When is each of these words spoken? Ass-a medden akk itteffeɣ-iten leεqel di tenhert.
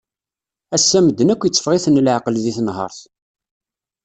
Ass-a 0.75 0.99
medden 1.05 1.31
akk 1.33 1.43
itteffeɣ-iten 1.47 2.01
leεqel 2.05 2.35
di 2.43 2.51
tenhert. 2.57 2.99